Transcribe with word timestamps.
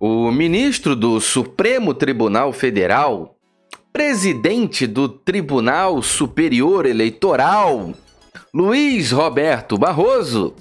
O 0.00 0.30
ministro 0.30 0.94
do 0.94 1.20
Supremo 1.20 1.92
Tribunal 1.92 2.52
Federal, 2.52 3.34
presidente 3.92 4.86
do 4.86 5.08
Tribunal 5.08 6.00
Superior 6.02 6.86
Eleitoral, 6.86 7.92
Luiz 8.54 9.10
Roberto 9.10 9.76
Barroso, 9.76 10.54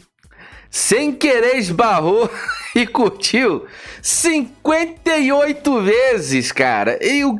sem 0.72 1.14
querer 1.14 1.58
esbarrou 1.58 2.28
e 2.74 2.88
curtiu 2.88 3.68
58 4.02 5.82
vezes, 5.84 6.52
cara. 6.52 6.98
E 7.00 7.24
o, 7.24 7.40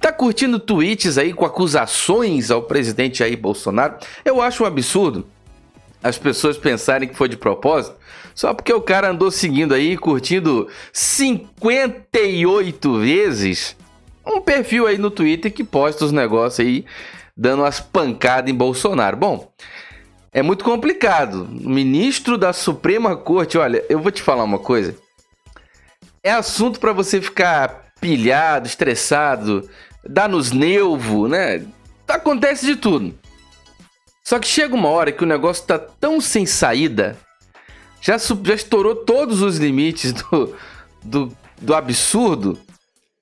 tá 0.00 0.10
curtindo 0.10 0.58
tweets 0.58 1.16
aí 1.16 1.32
com 1.32 1.44
acusações 1.44 2.50
ao 2.50 2.62
presidente 2.62 3.18
Jair 3.18 3.38
Bolsonaro? 3.38 3.98
Eu 4.24 4.42
acho 4.42 4.64
um 4.64 4.66
absurdo 4.66 5.24
as 6.02 6.18
pessoas 6.18 6.56
pensarem 6.56 7.08
que 7.08 7.14
foi 7.14 7.28
de 7.28 7.36
propósito, 7.36 7.96
só 8.34 8.54
porque 8.54 8.72
o 8.72 8.80
cara 8.80 9.10
andou 9.10 9.30
seguindo 9.30 9.74
aí, 9.74 9.96
curtindo 9.96 10.68
58 10.92 12.98
vezes 12.98 13.76
um 14.26 14.40
perfil 14.40 14.86
aí 14.86 14.98
no 14.98 15.10
Twitter 15.10 15.52
que 15.52 15.64
posta 15.64 16.04
os 16.04 16.12
negócios 16.12 16.60
aí 16.60 16.84
dando 17.36 17.62
umas 17.62 17.80
pancadas 17.80 18.50
em 18.50 18.54
Bolsonaro. 18.54 19.16
Bom, 19.16 19.50
é 20.32 20.42
muito 20.42 20.64
complicado. 20.64 21.48
Ministro 21.50 22.36
da 22.36 22.52
Suprema 22.52 23.16
Corte, 23.16 23.56
olha, 23.56 23.84
eu 23.88 24.00
vou 24.00 24.10
te 24.10 24.22
falar 24.22 24.44
uma 24.44 24.58
coisa. 24.58 24.96
É 26.22 26.32
assunto 26.32 26.78
para 26.78 26.92
você 26.92 27.20
ficar 27.20 27.92
pilhado, 28.00 28.66
estressado, 28.66 29.68
dar 30.04 30.28
nos 30.28 30.52
nervos, 30.52 31.30
né? 31.30 31.64
Acontece 32.06 32.66
de 32.66 32.76
tudo. 32.76 33.14
Só 34.24 34.38
que 34.38 34.46
chega 34.46 34.74
uma 34.74 34.88
hora 34.88 35.12
que 35.12 35.22
o 35.22 35.26
negócio 35.26 35.64
tá 35.64 35.78
tão 35.78 36.20
sem 36.20 36.44
saída, 36.44 37.16
já, 38.08 38.16
já 38.16 38.54
estourou 38.54 38.96
todos 38.96 39.42
os 39.42 39.58
limites 39.58 40.12
do, 40.14 40.54
do, 41.04 41.32
do 41.60 41.74
absurdo, 41.74 42.58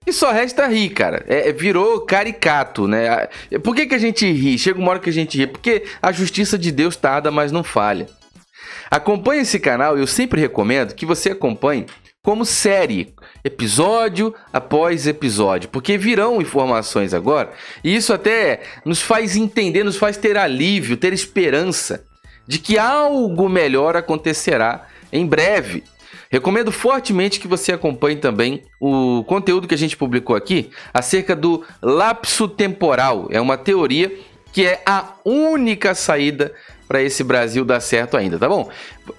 e 0.06 0.12
só 0.12 0.30
resta 0.30 0.68
rir, 0.68 0.90
cara. 0.90 1.24
É, 1.26 1.48
é, 1.48 1.52
virou 1.52 2.02
caricato, 2.02 2.86
né? 2.86 3.26
Por 3.64 3.74
que, 3.74 3.86
que 3.86 3.94
a 3.96 3.98
gente 3.98 4.30
ri? 4.30 4.56
Chega 4.56 4.78
uma 4.78 4.90
hora 4.90 5.00
que 5.00 5.10
a 5.10 5.12
gente 5.12 5.36
ri. 5.36 5.48
Porque 5.48 5.82
a 6.00 6.12
justiça 6.12 6.56
de 6.56 6.70
Deus 6.70 6.94
tarda, 6.94 7.28
mas 7.32 7.50
não 7.50 7.64
falha. 7.64 8.06
Acompanhe 8.88 9.42
esse 9.42 9.58
canal, 9.58 9.98
eu 9.98 10.06
sempre 10.06 10.40
recomendo 10.40 10.94
que 10.94 11.04
você 11.04 11.32
acompanhe 11.32 11.86
como 12.22 12.46
série, 12.46 13.14
episódio 13.42 14.32
após 14.52 15.08
episódio, 15.08 15.68
porque 15.68 15.98
virão 15.98 16.40
informações 16.40 17.12
agora, 17.12 17.52
e 17.82 17.94
isso 17.94 18.12
até 18.12 18.62
nos 18.84 19.00
faz 19.00 19.36
entender, 19.36 19.84
nos 19.84 19.96
faz 19.96 20.16
ter 20.16 20.36
alívio, 20.36 20.96
ter 20.96 21.12
esperança 21.12 22.05
de 22.46 22.58
que 22.58 22.78
algo 22.78 23.48
melhor 23.48 23.96
acontecerá 23.96 24.86
em 25.12 25.26
breve. 25.26 25.84
Recomendo 26.30 26.72
fortemente 26.72 27.38
que 27.38 27.46
você 27.46 27.72
acompanhe 27.72 28.16
também 28.16 28.62
o 28.80 29.24
conteúdo 29.24 29.68
que 29.68 29.74
a 29.74 29.78
gente 29.78 29.96
publicou 29.96 30.34
aqui 30.34 30.70
acerca 30.92 31.36
do 31.36 31.64
lapso 31.80 32.48
temporal. 32.48 33.28
É 33.30 33.40
uma 33.40 33.56
teoria 33.56 34.12
que 34.52 34.64
é 34.66 34.82
a 34.86 35.14
única 35.24 35.94
saída 35.94 36.52
para 36.88 37.02
esse 37.02 37.24
Brasil 37.24 37.64
dar 37.64 37.80
certo 37.80 38.16
ainda, 38.16 38.38
tá 38.38 38.48
bom? 38.48 38.70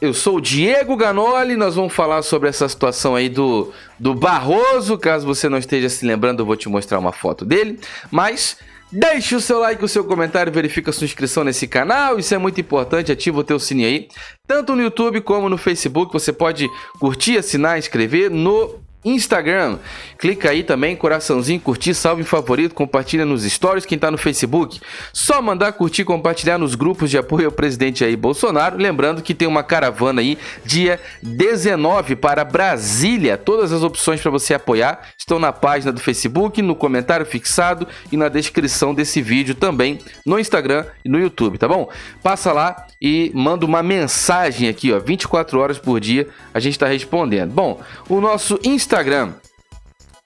Eu 0.02 0.14
sou 0.14 0.38
o 0.38 0.42
Diego 0.42 0.96
Ganoli, 0.96 1.56
nós 1.56 1.76
vamos 1.76 1.94
falar 1.94 2.22
sobre 2.22 2.50
essa 2.50 2.68
situação 2.68 3.16
aí 3.16 3.28
do, 3.28 3.72
do 4.00 4.16
Barroso. 4.16 4.98
Caso 4.98 5.26
você 5.26 5.50
não 5.50 5.58
esteja 5.58 5.90
se 5.90 6.06
lembrando, 6.06 6.42
eu 6.42 6.46
vou 6.46 6.56
te 6.56 6.70
mostrar 6.70 6.98
uma 6.98 7.12
foto 7.12 7.44
dele. 7.44 7.80
Mas 8.10 8.58
Deixe 8.92 9.36
o 9.36 9.42
seu 9.42 9.60
like, 9.60 9.84
o 9.84 9.88
seu 9.88 10.06
comentário, 10.06 10.52
verifica 10.52 10.92
a 10.92 10.94
sua 10.94 11.06
inscrição 11.06 11.44
nesse 11.44 11.68
canal, 11.68 12.18
isso 12.18 12.34
é 12.34 12.38
muito 12.38 12.62
importante, 12.62 13.12
ativa 13.12 13.40
o 13.40 13.44
teu 13.44 13.60
sininho 13.60 13.88
aí, 13.88 14.08
tanto 14.48 14.76
no 14.76 14.82
YouTube 14.82 15.20
como 15.22 15.50
no 15.50 15.58
Facebook, 15.58 16.14
você 16.14 16.32
pode 16.32 16.70
curtir, 16.98 17.38
assinar, 17.38 17.78
inscrever 17.78 18.32
no 18.32 18.80
Instagram. 19.06 19.78
Clica 20.18 20.50
aí 20.50 20.64
também, 20.64 20.96
coraçãozinho, 20.96 21.60
curtir, 21.60 21.94
salve 21.94 22.24
favorito, 22.24 22.74
compartilha 22.74 23.26
nos 23.26 23.44
stories. 23.44 23.86
Quem 23.86 23.98
tá 23.98 24.10
no 24.10 24.18
Facebook, 24.18 24.82
só 25.14 25.42
mandar 25.42 25.72
curtir, 25.74 26.04
compartilhar 26.04 26.58
nos 26.58 26.76
grupos 26.76 27.10
de 27.10 27.18
apoio 27.18 27.46
ao 27.46 27.52
presidente 27.52 28.04
aí 28.04 28.16
Bolsonaro. 28.16 28.78
Lembrando 28.78 29.22
que 29.22 29.34
tem 29.34 29.48
uma 29.48 29.64
caravana 29.64 30.22
aí 30.22 30.38
dia 30.66 31.00
19 31.22 32.16
para 32.16 32.44
Brasília. 32.44 33.38
Todas 33.38 33.72
as 33.72 33.84
opções 33.84 34.20
para 34.20 34.32
você 34.32 34.54
apoiar 34.54 35.02
estão 35.18 35.40
na 35.40 35.54
página 35.54 35.92
do 35.92 36.02
Facebook, 36.02 36.62
no 36.62 36.76
comentário 36.76 37.26
fixado 37.26 37.88
e 38.12 38.18
na 38.18 38.30
descrição 38.30 38.94
desse 38.94 39.22
vídeo 39.22 39.56
também 39.56 40.00
no 40.26 40.40
Instagram 40.40 40.86
e 41.06 41.10
no 41.10 41.20
YouTube, 41.20 41.58
tá 41.58 41.68
bom? 41.68 41.90
Passa 42.24 42.52
lá 42.52 42.88
e 43.02 43.32
manda 43.34 43.66
uma 43.66 43.84
mensagem 43.84 44.68
aqui, 44.68 44.92
ó, 44.92 45.00
24 45.00 45.60
horas 45.60 45.78
por 45.78 46.00
dia, 46.00 46.28
a 46.54 46.60
gente 46.60 46.74
está 46.74 46.88
respondendo. 46.88 47.52
Bom, 47.52 47.80
o 48.10 48.20
nosso 48.20 48.60
Instagram 48.64 48.87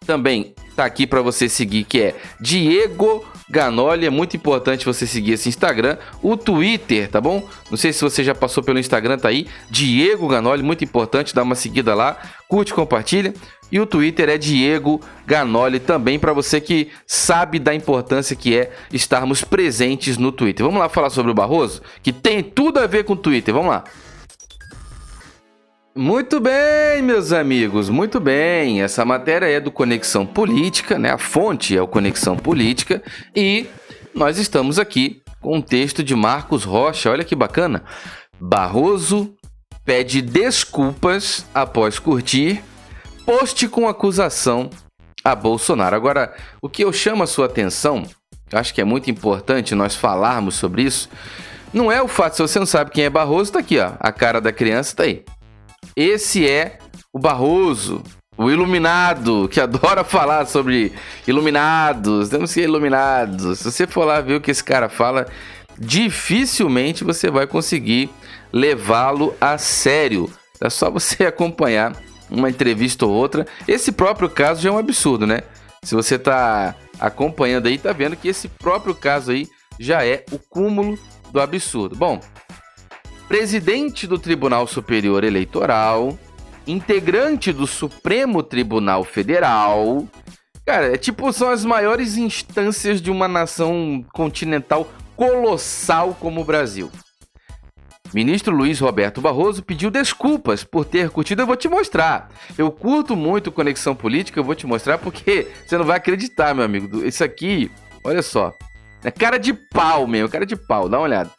também 0.06 0.54
tá 0.76 0.86
aqui 0.86 1.06
para 1.06 1.22
você 1.22 1.48
seguir, 1.48 1.84
que 1.84 2.02
é 2.02 2.16
Diego 2.40 3.26
Ganoli, 3.50 4.06
é 4.06 4.10
muito 4.10 4.36
importante 4.36 4.86
você 4.86 5.06
seguir 5.06 5.34
esse 5.34 5.50
Instagram, 5.50 5.98
o 6.24 6.38
Twitter, 6.38 7.10
tá 7.10 7.20
bom? 7.20 7.48
Não 7.70 7.78
sei 7.78 7.92
se 7.92 8.02
você 8.02 8.24
já 8.24 8.34
passou 8.34 8.64
pelo 8.64 8.80
Instagram, 8.80 9.18
tá 9.18 9.28
aí, 9.28 9.48
Diego 9.70 10.28
Ganoli, 10.28 10.64
muito 10.64 10.84
importante, 10.84 11.36
dá 11.36 11.44
uma 11.44 11.56
seguida 11.56 11.94
lá, 11.94 12.18
curte, 12.48 12.74
compartilha. 12.74 13.34
E 13.72 13.80
o 13.80 13.86
Twitter 13.86 14.28
é 14.28 14.38
Diego 14.38 15.00
Ganoli 15.26 15.80
também, 15.80 16.20
para 16.20 16.34
você 16.34 16.60
que 16.60 16.90
sabe 17.08 17.58
da 17.58 17.74
importância 17.74 18.36
que 18.36 18.58
é 18.58 18.72
estarmos 18.92 19.44
presentes 19.44 20.18
no 20.18 20.32
Twitter. 20.32 20.66
Vamos 20.66 20.80
lá 20.80 20.90
falar 20.90 21.10
sobre 21.10 21.32
o 21.32 21.36
Barroso, 21.36 21.82
que 22.04 22.12
tem 22.12 22.44
tudo 22.44 22.80
a 22.80 22.88
ver 22.88 23.06
com 23.06 23.14
o 23.14 23.18
Twitter, 23.18 23.54
vamos 23.54 23.72
lá. 23.72 23.84
Muito 25.94 26.40
bem, 26.40 27.02
meus 27.02 27.34
amigos, 27.34 27.90
muito 27.90 28.18
bem. 28.18 28.82
Essa 28.82 29.04
matéria 29.04 29.46
é 29.46 29.60
do 29.60 29.70
Conexão 29.70 30.26
Política, 30.26 30.98
né? 30.98 31.12
A 31.12 31.18
fonte 31.18 31.76
é 31.76 31.82
o 31.82 31.88
Conexão 31.88 32.38
Política 32.38 33.04
e 33.36 33.68
nós 34.16 34.38
estamos 34.38 34.80
aqui 34.80 35.22
com 35.42 35.58
um 35.58 35.62
texto 35.62 36.02
de 36.02 36.16
Marcos 36.16 36.64
Rocha. 36.64 37.12
Olha 37.12 37.26
que 37.26 37.36
bacana. 37.36 37.84
Barroso 38.40 39.36
pede 39.84 40.22
desculpas 40.22 41.46
após 41.54 42.00
curtir 42.00 42.64
post 43.26 43.68
com 43.68 43.86
acusação 43.86 44.70
a 45.26 45.36
Bolsonaro. 45.36 45.94
Agora, 45.94 46.34
o 46.62 46.70
que 46.70 46.86
eu 46.86 46.94
chamo 46.94 47.22
a 47.22 47.28
sua 47.28 47.48
atenção, 47.48 48.04
acho 48.54 48.74
que 48.74 48.80
é 48.80 48.86
muito 48.86 49.12
importante 49.12 49.76
nós 49.76 49.94
falarmos 49.94 50.56
sobre 50.56 50.84
isso, 50.84 51.10
não 51.74 51.92
é 51.92 52.02
o 52.02 52.08
fato, 52.08 52.38
se 52.38 52.42
você 52.42 52.60
não 52.60 52.66
sabe 52.66 52.92
quem 52.92 53.04
é 53.04 53.10
Barroso, 53.10 53.52
tá 53.52 53.60
aqui, 53.60 53.78
ó. 53.78 53.92
A 54.00 54.12
cara 54.14 54.40
da 54.40 54.54
criança 54.54 54.96
tá 54.96 55.04
aí. 55.04 55.26
Esse 55.96 56.48
é 56.48 56.80
o 57.14 57.20
Barroso, 57.20 58.04
o 58.38 58.50
iluminado, 58.50 59.48
que 59.50 59.60
adora 59.60 60.04
falar 60.06 60.46
sobre 60.46 60.94
iluminados, 61.28 62.30
temos 62.30 62.52
que 62.52 62.56
ser 62.56 62.64
iluminados. 62.64 63.60
Se 63.60 63.72
você 63.72 63.86
for 63.86 64.06
lá 64.06 64.22
ver 64.22 64.36
o 64.36 64.42
que 64.42 64.52
esse 64.52 64.64
cara 64.64 64.90
fala, 64.90 65.28
dificilmente 65.78 67.04
você 67.04 67.30
vai 67.30 67.46
conseguir 67.46 68.10
levá-lo 68.52 69.36
a 69.40 69.58
sério. 69.58 70.32
É 70.60 70.70
só 70.70 70.90
você 70.90 71.26
acompanhar 71.28 71.96
uma 72.30 72.50
entrevista 72.50 73.06
ou 73.06 73.12
outra. 73.12 73.46
Esse 73.68 73.92
próprio 73.92 74.30
caso 74.30 74.62
já 74.62 74.70
é 74.70 74.72
um 74.72 74.78
absurdo, 74.78 75.28
né? 75.28 75.42
Se 75.84 75.96
você 75.96 76.18
tá 76.18 76.76
acompanhando 77.00 77.68
aí, 77.68 77.78
tá 77.78 77.92
vendo 77.92 78.16
que 78.16 78.28
esse 78.28 78.48
próprio 78.48 78.94
caso 78.94 79.32
aí 79.32 79.48
já 79.80 80.06
é 80.06 80.24
o 80.32 80.38
cúmulo 80.38 80.98
do 81.32 81.42
absurdo. 81.42 81.96
Bom, 81.96 82.20
presidente 83.32 84.06
do 84.06 84.20
Tribunal 84.20 84.68
Superior 84.68 85.24
Eleitoral, 85.24 86.20
integrante 86.68 87.54
do 87.54 87.66
Supremo 87.66 88.44
Tribunal 88.44 89.06
Federal. 89.06 90.06
Cara, 90.66 90.94
é 90.94 90.98
tipo, 90.98 91.32
são 91.32 91.50
as 91.50 91.64
maiores 91.64 92.18
instâncias 92.18 93.02
de 93.02 93.10
uma 93.10 93.30
nação 93.30 94.04
continental 94.12 94.86
colossal 95.16 96.14
como 96.20 96.42
o 96.42 96.44
Brasil. 96.44 96.92
Ministro 98.14 98.54
Luiz 98.54 98.82
Roberto 98.82 99.22
Barroso 99.22 99.64
pediu 99.64 99.90
desculpas 99.90 100.66
por 100.66 100.84
ter 100.84 101.10
curtido. 101.10 101.44
Eu 101.44 101.48
vou 101.48 101.56
te 101.56 101.70
mostrar. 101.70 102.30
Eu 102.58 102.70
curto 102.70 103.16
muito 103.16 103.50
Conexão 103.50 103.96
Política, 103.96 104.42
eu 104.42 104.44
vou 104.44 104.56
te 104.56 104.68
mostrar 104.68 104.98
porque 104.98 105.48
você 105.66 105.78
não 105.78 105.86
vai 105.86 105.96
acreditar, 105.96 106.54
meu 106.54 106.66
amigo. 106.66 107.06
Isso 107.06 107.24
aqui, 107.24 107.72
olha 108.04 108.22
só. 108.22 108.54
É 109.06 109.10
cara 109.10 109.38
de 109.38 109.54
pau 109.54 110.06
mesmo, 110.06 110.28
cara 110.28 110.46
de 110.46 110.58
pau. 110.58 110.90
Dá 110.90 110.98
uma 110.98 111.06
olhada. 111.06 111.32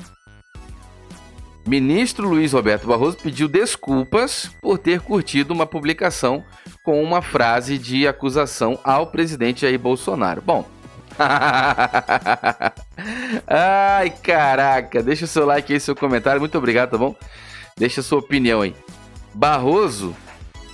Ministro 1.67 2.29
Luiz 2.29 2.53
Roberto 2.53 2.87
Barroso 2.87 3.17
pediu 3.17 3.49
desculpas 3.49 4.51
por 4.61 4.79
ter 4.79 5.01
curtido 5.01 5.55
uma 5.55 5.67
publicação 5.67 6.45
com 6.83 7.03
uma 7.03 7.23
frase 7.23 7.79
de 7.79 8.07
acusação 8.07 8.79
ao 8.83 9.07
presidente 9.07 9.63
Jair 9.63 9.79
Bolsonaro. 9.79 10.43
Bom. 10.43 10.69
Ai, 13.47 14.11
caraca. 14.11 15.03
Deixa 15.03 15.25
o 15.25 15.29
seu 15.29 15.47
like 15.47 15.73
aí, 15.73 15.79
seu 15.79 15.95
comentário. 15.95 16.41
Muito 16.41 16.59
obrigado, 16.59 16.91
tá 16.91 16.99
bom? 16.99 17.15
Deixa 17.77 18.01
a 18.01 18.05
sua 18.05 18.19
opinião 18.19 18.63
aí. 18.63 18.75
Barroso, 19.33 20.17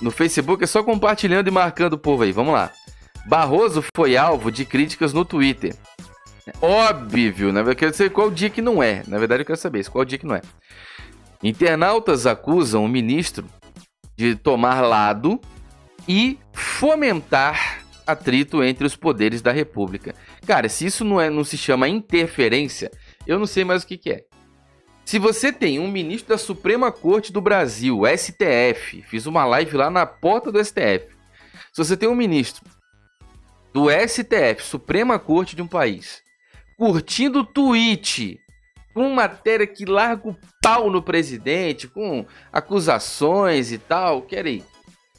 no 0.01 0.09
Facebook, 0.09 0.63
é 0.63 0.67
só 0.67 0.83
compartilhando 0.83 1.47
e 1.47 1.51
marcando 1.51 1.93
o 1.93 1.99
povo 1.99 2.23
aí. 2.23 2.31
Vamos 2.31 2.53
lá. 2.53 2.71
Barroso 3.27 3.83
foi 3.95 4.17
alvo 4.17 4.51
de 4.51 4.65
críticas 4.65 5.13
no 5.13 5.23
Twitter. 5.23 5.75
Óbvio, 6.61 7.51
né? 7.51 7.61
Eu 7.61 7.75
quero 7.75 7.93
saber 7.93 8.09
qual 8.09 8.31
dia 8.31 8.49
que 8.49 8.61
não 8.61 8.81
é. 8.81 9.03
Na 9.07 9.17
verdade, 9.17 9.41
eu 9.41 9.45
quero 9.45 9.59
saber 9.59 9.87
qual 9.89 10.05
dia 10.05 10.17
que 10.17 10.25
não 10.25 10.35
é. 10.35 10.41
Internautas 11.41 12.25
acusam 12.25 12.83
o 12.83 12.89
ministro 12.89 13.45
de 14.17 14.35
tomar 14.35 14.81
lado 14.81 15.39
e 16.07 16.37
fomentar 16.51 17.83
atrito 18.05 18.63
entre 18.63 18.85
os 18.85 18.95
poderes 18.95 19.41
da 19.41 19.51
República. 19.51 20.15
Cara, 20.45 20.67
se 20.67 20.85
isso 20.85 21.05
não, 21.05 21.21
é, 21.21 21.29
não 21.29 21.43
se 21.43 21.57
chama 21.57 21.87
interferência, 21.87 22.91
eu 23.25 23.37
não 23.39 23.45
sei 23.45 23.63
mais 23.63 23.83
o 23.83 23.87
que, 23.87 23.97
que 23.97 24.11
é. 24.11 24.25
Se 25.05 25.17
você 25.17 25.51
tem 25.51 25.79
um 25.79 25.87
ministro 25.87 26.29
da 26.29 26.37
Suprema 26.37 26.91
Corte 26.91 27.31
do 27.31 27.41
Brasil, 27.41 28.01
STF, 28.05 29.01
fiz 29.03 29.25
uma 29.25 29.45
live 29.45 29.77
lá 29.77 29.89
na 29.89 30.05
porta 30.05 30.51
do 30.51 30.63
STF. 30.63 31.07
Se 31.73 31.77
você 31.77 31.95
tem 31.95 32.09
um 32.09 32.15
ministro 32.15 32.63
do 33.73 33.87
STF, 33.89 34.61
Suprema 34.61 35.17
Corte 35.17 35.55
de 35.55 35.61
um 35.61 35.67
país, 35.67 36.21
curtindo 36.79 37.43
tweet 37.43 38.39
com 38.93 39.09
matéria 39.09 39.67
que 39.67 39.83
larga 39.83 40.29
o 40.29 40.37
pau 40.63 40.89
no 40.89 41.01
presidente, 41.01 41.89
com 41.89 42.25
acusações 42.53 43.73
e 43.73 43.77
tal, 43.77 44.21
peraí, 44.21 44.63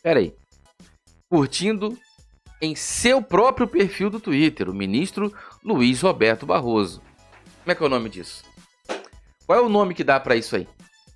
peraí, 0.02 0.34
curtindo 1.28 1.96
em 2.62 2.74
seu 2.74 3.20
próprio 3.20 3.68
perfil 3.68 4.08
do 4.08 4.18
Twitter, 4.18 4.70
o 4.70 4.74
ministro 4.74 5.30
Luiz 5.62 6.00
Roberto 6.00 6.46
Barroso. 6.46 7.02
Como 7.62 7.72
é 7.72 7.74
que 7.74 7.82
é 7.82 7.86
o 7.86 7.90
nome 7.90 8.08
disso? 8.08 8.42
Qual 9.46 9.58
é 9.58 9.62
o 9.62 9.68
nome 9.68 9.94
que 9.94 10.02
dá 10.02 10.18
para 10.18 10.36
isso 10.36 10.56
aí? 10.56 10.66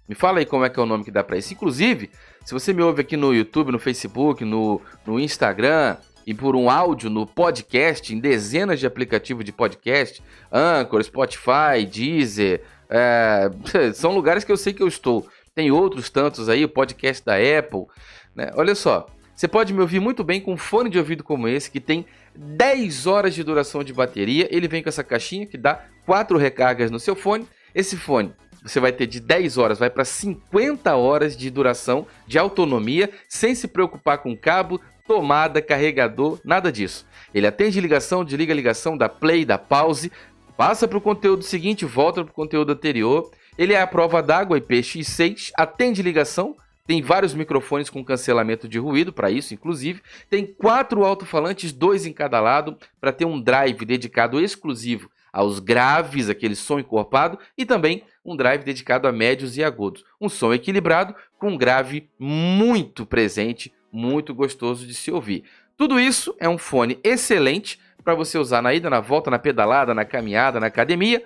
Me 0.06 0.14
fala 0.14 0.40
aí 0.40 0.46
como 0.46 0.66
é 0.66 0.68
que 0.68 0.78
é 0.78 0.82
o 0.82 0.86
nome 0.86 1.04
que 1.04 1.10
dá 1.10 1.24
para 1.24 1.38
isso. 1.38 1.54
Inclusive, 1.54 2.10
se 2.44 2.52
você 2.52 2.74
me 2.74 2.82
ouve 2.82 3.00
aqui 3.00 3.16
no 3.16 3.32
YouTube, 3.32 3.72
no 3.72 3.78
Facebook, 3.78 4.44
no, 4.44 4.78
no 5.06 5.18
Instagram 5.18 5.96
e 6.26 6.32
por 6.32 6.56
um 6.56 6.70
áudio 6.70 7.10
no 7.10 7.26
podcast, 7.26 8.14
em 8.14 8.18
dezenas 8.18 8.80
de 8.80 8.86
aplicativos 8.86 9.44
de 9.44 9.52
podcast, 9.52 10.22
Anchor, 10.52 11.02
Spotify, 11.02 11.84
Deezer, 11.90 12.62
é, 12.88 13.50
são 13.94 14.12
lugares 14.12 14.44
que 14.44 14.52
eu 14.52 14.56
sei 14.56 14.72
que 14.72 14.82
eu 14.82 14.88
estou. 14.88 15.26
Tem 15.54 15.70
outros 15.70 16.10
tantos 16.10 16.48
aí, 16.48 16.64
o 16.64 16.68
podcast 16.68 17.24
da 17.24 17.34
Apple. 17.34 17.86
Né? 18.34 18.50
Olha 18.54 18.74
só, 18.74 19.06
você 19.34 19.46
pode 19.46 19.72
me 19.72 19.80
ouvir 19.80 20.00
muito 20.00 20.24
bem 20.24 20.40
com 20.40 20.52
um 20.52 20.56
fone 20.56 20.90
de 20.90 20.98
ouvido 20.98 21.22
como 21.22 21.46
esse, 21.46 21.70
que 21.70 21.80
tem 21.80 22.06
10 22.34 23.06
horas 23.06 23.34
de 23.34 23.42
duração 23.42 23.84
de 23.84 23.92
bateria. 23.92 24.48
Ele 24.50 24.66
vem 24.66 24.82
com 24.82 24.88
essa 24.88 25.04
caixinha 25.04 25.46
que 25.46 25.56
dá 25.56 25.84
4 26.06 26.36
recargas 26.38 26.90
no 26.90 26.98
seu 26.98 27.14
fone. 27.14 27.46
Esse 27.74 27.96
fone 27.96 28.32
você 28.64 28.80
vai 28.80 28.92
ter 28.92 29.06
de 29.06 29.20
10 29.20 29.58
horas, 29.58 29.78
vai 29.78 29.90
para 29.90 30.06
50 30.06 30.96
horas 30.96 31.36
de 31.36 31.50
duração 31.50 32.06
de 32.26 32.38
autonomia, 32.38 33.10
sem 33.28 33.54
se 33.54 33.68
preocupar 33.68 34.18
com 34.18 34.34
cabo, 34.34 34.80
tomada, 35.06 35.60
carregador, 35.60 36.40
nada 36.44 36.72
disso. 36.72 37.06
Ele 37.32 37.46
atende 37.46 37.80
ligação, 37.80 38.24
desliga 38.24 38.54
ligação, 38.54 38.96
dá 38.96 39.08
play, 39.08 39.44
dá 39.44 39.58
pause, 39.58 40.10
passa 40.56 40.88
para 40.88 40.98
o 40.98 41.00
conteúdo 41.00 41.42
seguinte, 41.42 41.84
volta 41.84 42.24
para 42.24 42.30
o 42.30 42.34
conteúdo 42.34 42.72
anterior. 42.72 43.30
Ele 43.56 43.72
é 43.72 43.80
a 43.80 43.86
prova 43.86 44.22
d'água 44.22 44.60
IPX6, 44.60 45.50
atende 45.56 46.02
ligação, 46.02 46.56
tem 46.86 47.00
vários 47.00 47.34
microfones 47.34 47.88
com 47.88 48.04
cancelamento 48.04 48.68
de 48.68 48.78
ruído 48.78 49.12
para 49.12 49.30
isso, 49.30 49.54
inclusive. 49.54 50.02
Tem 50.28 50.46
quatro 50.46 51.04
alto-falantes, 51.04 51.72
dois 51.72 52.04
em 52.04 52.12
cada 52.12 52.40
lado, 52.40 52.76
para 53.00 53.12
ter 53.12 53.24
um 53.24 53.40
drive 53.40 53.84
dedicado 53.84 54.40
exclusivo 54.40 55.10
aos 55.32 55.58
graves, 55.58 56.28
aquele 56.28 56.54
som 56.54 56.78
encorpado, 56.78 57.38
e 57.58 57.66
também 57.66 58.04
um 58.24 58.36
drive 58.36 58.62
dedicado 58.62 59.08
a 59.08 59.12
médios 59.12 59.56
e 59.56 59.64
agudos. 59.64 60.04
Um 60.20 60.28
som 60.28 60.52
equilibrado 60.52 61.14
com 61.38 61.50
um 61.50 61.58
grave 61.58 62.08
muito 62.18 63.04
presente, 63.04 63.72
muito 63.94 64.34
gostoso 64.34 64.86
de 64.86 64.92
se 64.92 65.10
ouvir. 65.12 65.44
Tudo 65.76 65.98
isso 66.00 66.34
é 66.40 66.48
um 66.48 66.58
fone 66.58 66.98
excelente 67.04 67.78
para 68.02 68.14
você 68.14 68.36
usar 68.36 68.60
na 68.60 68.74
ida, 68.74 68.90
na 68.90 69.00
volta, 69.00 69.30
na 69.30 69.38
pedalada, 69.38 69.94
na 69.94 70.04
caminhada, 70.04 70.58
na 70.58 70.66
academia. 70.66 71.24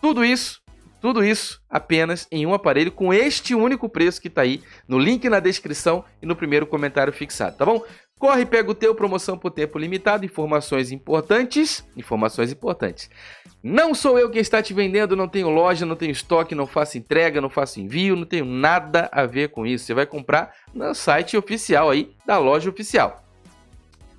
Tudo 0.00 0.24
isso 0.24 0.59
tudo 1.00 1.24
isso 1.24 1.60
apenas 1.68 2.26
em 2.30 2.46
um 2.46 2.54
aparelho 2.54 2.92
com 2.92 3.12
este 3.12 3.54
único 3.54 3.88
preço 3.88 4.20
que 4.20 4.28
está 4.28 4.42
aí 4.42 4.62
no 4.86 4.98
link 4.98 5.28
na 5.28 5.40
descrição 5.40 6.04
e 6.20 6.26
no 6.26 6.36
primeiro 6.36 6.66
comentário 6.66 7.12
fixado, 7.12 7.56
tá 7.56 7.64
bom? 7.64 7.82
Corre, 8.18 8.44
pega 8.44 8.70
o 8.70 8.74
teu 8.74 8.94
promoção 8.94 9.38
por 9.38 9.50
tempo 9.50 9.78
limitado, 9.78 10.26
informações 10.26 10.92
importantes, 10.92 11.82
informações 11.96 12.52
importantes. 12.52 13.08
Não 13.62 13.94
sou 13.94 14.18
eu 14.18 14.30
quem 14.30 14.42
está 14.42 14.62
te 14.62 14.74
vendendo, 14.74 15.16
não 15.16 15.26
tenho 15.26 15.48
loja, 15.48 15.86
não 15.86 15.96
tenho 15.96 16.12
estoque, 16.12 16.54
não 16.54 16.66
faço 16.66 16.98
entrega, 16.98 17.40
não 17.40 17.48
faço 17.48 17.80
envio, 17.80 18.14
não 18.14 18.26
tenho 18.26 18.44
nada 18.44 19.08
a 19.10 19.24
ver 19.24 19.48
com 19.48 19.66
isso. 19.66 19.86
Você 19.86 19.94
vai 19.94 20.04
comprar 20.04 20.52
no 20.74 20.94
site 20.94 21.34
oficial 21.34 21.88
aí 21.88 22.14
da 22.26 22.36
loja 22.36 22.68
oficial. 22.68 23.24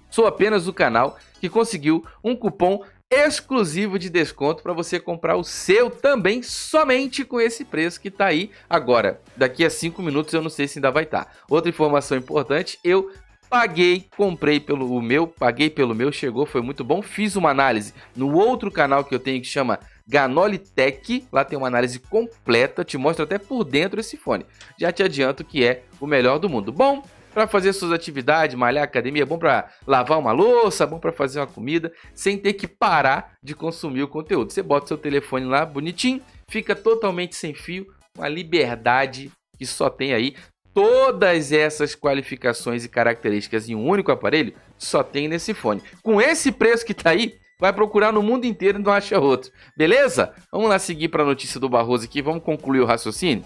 Sou 0.10 0.25
apenas 0.25 0.68
o 0.68 0.74
canal 0.74 1.16
que 1.39 1.48
conseguiu 1.48 2.04
um 2.24 2.36
cupom 2.36 2.84
exclusivo 3.12 4.00
de 4.00 4.10
desconto 4.10 4.63
para 4.63 4.72
você 4.72 4.98
comprar 4.98 5.36
o 5.36 5.44
seu 5.44 5.90
também 5.90 6.42
somente 6.42 7.25
com 7.25 7.42
esse 7.42 7.66
preço 7.66 8.00
que 8.00 8.08
está 8.08 8.28
aí 8.28 8.50
agora. 8.69 9.19
Daqui 9.36 9.66
a 9.66 9.69
5 9.69 10.02
minutos 10.02 10.34
eu 10.34 10.42
não 10.42 10.50
sei 10.50 10.66
se 10.66 10.80
ainda 10.80 10.90
vai 10.90 11.04
estar. 11.04 11.25
Tá. 11.25 11.31
Outra 11.50 11.69
informação 11.69 12.18
importante, 12.18 12.80
eu 12.86 13.12
paguei, 13.50 14.08
comprei 14.16 14.62
pelo 14.62 14.96
o 14.96 15.02
meu, 15.02 15.28
paguei 15.28 15.69
pelo 15.69 15.94
meu, 15.94 16.10
chegou, 16.10 16.46
foi 16.46 16.62
muito 16.62 16.86
bom. 16.86 17.02
Fiz 17.02 17.36
uma 17.36 17.50
análise 17.50 17.94
no 18.16 18.34
outro 18.34 18.72
canal 18.72 19.04
que 19.04 19.13
eu 19.13 19.19
tenho 19.19 19.42
que 19.42 19.48
chama 19.48 19.78
Ganoli 20.08 20.58
Tech, 20.58 21.28
lá 21.34 21.44
tem 21.44 21.58
uma 21.58 21.68
análise 21.68 22.00
completa, 22.00 22.86
te 22.86 22.98
mostra 22.98 23.25
até 23.25 23.38
por 23.38 23.66
dentro 23.66 24.00
esse 24.00 24.16
fone. 24.16 24.46
Já 24.80 24.90
te 24.94 25.04
adianto 25.04 25.44
que 25.44 25.66
é 25.66 25.84
o 26.00 26.08
melhor 26.08 26.40
do 26.40 26.48
mundo. 26.48 26.72
Bom, 26.72 27.04
para 27.33 27.48
fazer 27.48 27.74
suas 27.74 27.92
atividades, 27.92 28.56
malhar 28.56 28.83
academia, 28.83 29.24
é 29.24 29.25
bom 29.25 29.38
para 29.38 29.69
lavar 29.88 30.19
uma 30.19 30.31
louça, 30.31 30.86
bom 30.86 31.00
para 31.00 31.12
fazer 31.12 31.39
uma 31.39 31.48
comida, 31.48 31.92
sem 32.13 32.38
ter 32.38 32.54
que 32.54 32.68
parar 32.68 33.33
de 33.42 33.56
consumir 33.56 34.04
o 34.04 34.07
conteúdo. 34.07 34.51
Você 34.51 34.62
bota 34.62 34.88
seu 34.88 34.98
telefone 34.98 35.45
lá 35.45 35.66
bonitinho, 35.66 36.22
fica 36.50 36.75
totalmente 36.75 37.36
sem 37.36 37.54
fio, 37.54 37.88
com 38.16 38.24
a 38.24 38.30
liberdade 38.30 39.31
que 39.57 39.66
só 39.66 39.89
tem 39.89 40.13
aí. 40.13 40.36
Todas 40.74 41.51
essas 41.51 41.95
qualificações 41.95 42.86
e 42.86 42.89
características 42.89 43.68
em 43.68 43.75
um 43.75 43.88
único 43.88 44.12
aparelho 44.12 44.54
só 44.77 45.04
tem 45.04 45.27
nesse 45.27 45.54
fone. 45.54 45.81
Com 46.01 46.22
esse 46.22 46.51
preço 46.51 46.86
que 46.86 46.94
tá 46.94 47.10
aí, 47.10 47.36
vai 47.60 47.72
procurar 47.72 48.12
no 48.12 48.24
mundo 48.24 48.45
inteiro 48.45 48.80
e 48.80 48.81
não 48.81 48.92
acha 48.92 49.19
outro. 49.19 49.51
Beleza? 49.77 50.34
Vamos 50.51 50.69
lá 50.69 50.80
seguir 50.80 51.10
para 51.10 51.24
a 51.24 51.25
notícia 51.25 51.60
do 51.60 51.69
Barroso 51.69 52.06
aqui, 52.06 52.22
vamos 52.22 52.44
concluir 52.44 52.80
o 52.80 52.86
raciocínio. 52.86 53.45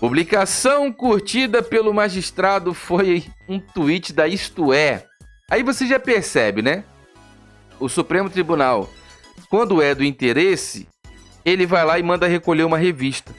Publicação 0.00 0.92
curtida 0.92 1.60
pelo 1.60 1.92
magistrado 1.92 2.72
foi 2.72 3.24
um 3.48 3.58
tweet 3.58 4.12
da 4.12 4.28
Isto 4.28 4.72
É. 4.72 5.04
Aí 5.50 5.64
você 5.64 5.88
já 5.88 5.98
percebe, 5.98 6.62
né? 6.62 6.84
O 7.80 7.88
Supremo 7.88 8.30
Tribunal, 8.30 8.88
quando 9.50 9.82
é 9.82 9.96
do 9.96 10.04
interesse, 10.04 10.86
ele 11.44 11.66
vai 11.66 11.84
lá 11.84 11.98
e 11.98 12.02
manda 12.02 12.28
recolher 12.28 12.62
uma 12.62 12.78
revista. 12.78 13.34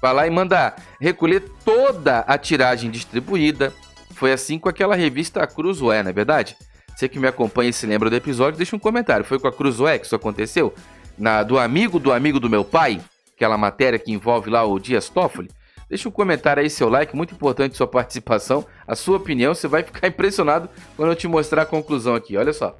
Vai 0.00 0.14
lá 0.14 0.26
e 0.26 0.30
manda 0.30 0.76
recolher 1.00 1.40
toda 1.64 2.20
a 2.20 2.38
tiragem 2.38 2.88
distribuída. 2.88 3.72
Foi 4.14 4.32
assim 4.32 4.60
com 4.60 4.68
aquela 4.68 4.94
revista 4.94 5.44
Cruzoé, 5.48 6.00
não 6.02 6.10
é 6.10 6.12
verdade? 6.12 6.56
Você 6.94 7.08
que 7.08 7.18
me 7.18 7.26
acompanha 7.26 7.70
e 7.70 7.72
se 7.72 7.86
lembra 7.86 8.08
do 8.08 8.14
episódio, 8.14 8.56
deixa 8.56 8.76
um 8.76 8.78
comentário. 8.78 9.24
Foi 9.24 9.38
com 9.40 9.48
a 9.48 9.52
Cruzoé 9.52 9.98
que 9.98 10.06
isso 10.06 10.14
aconteceu? 10.14 10.72
Na, 11.18 11.42
do 11.42 11.58
amigo 11.58 11.98
do 11.98 12.12
amigo 12.12 12.38
do 12.38 12.48
meu 12.48 12.64
pai? 12.64 13.00
Aquela 13.34 13.58
matéria 13.58 13.98
que 13.98 14.12
envolve 14.12 14.48
lá 14.48 14.64
o 14.64 14.78
Dias 14.78 15.08
Toffoli? 15.08 15.50
Deixa 15.92 16.08
um 16.08 16.12
comentário 16.12 16.62
aí, 16.62 16.70
seu 16.70 16.88
like, 16.88 17.14
muito 17.14 17.34
importante 17.34 17.76
sua 17.76 17.86
participação, 17.86 18.64
a 18.86 18.96
sua 18.96 19.18
opinião, 19.18 19.54
você 19.54 19.68
vai 19.68 19.82
ficar 19.82 20.08
impressionado 20.08 20.66
quando 20.96 21.10
eu 21.10 21.14
te 21.14 21.28
mostrar 21.28 21.60
a 21.60 21.66
conclusão 21.66 22.14
aqui, 22.14 22.34
olha 22.34 22.54
só. 22.54 22.78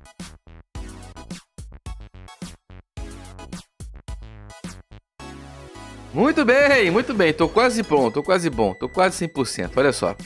Muito 6.14 6.42
bem, 6.42 6.90
muito 6.90 7.12
bem, 7.12 7.35
tô 7.35 7.50
quase 7.50 7.83
pronto, 7.83 8.14
tô 8.14 8.23
quase 8.23 8.49
bom, 8.49 8.73
tô 8.73 8.88
quase 8.88 9.28
100%, 9.28 9.73
olha 9.76 9.92
só. 9.92 10.16